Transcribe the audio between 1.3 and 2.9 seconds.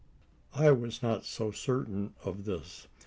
certain of this.